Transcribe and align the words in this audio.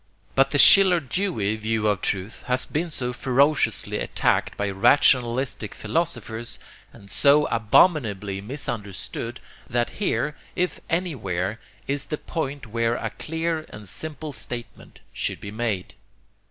But 0.33 0.49
the 0.49 0.57
Schiller 0.57 0.99
Dewey 0.99 1.55
view 1.57 1.85
of 1.87 2.01
truth 2.01 2.41
has 2.47 2.65
been 2.65 2.89
so 2.89 3.13
ferociously 3.13 3.99
attacked 3.99 4.57
by 4.57 4.67
rationalistic 4.71 5.75
philosophers, 5.75 6.57
and 6.91 7.11
so 7.11 7.45
abominably 7.49 8.41
misunderstood, 8.41 9.39
that 9.69 9.91
here, 10.01 10.35
if 10.55 10.79
anywhere, 10.89 11.59
is 11.87 12.05
the 12.05 12.17
point 12.17 12.65
where 12.65 12.95
a 12.95 13.11
clear 13.11 13.67
and 13.69 13.87
simple 13.87 14.33
statement 14.33 15.01
should 15.13 15.39
be 15.39 15.51
made. 15.51 15.93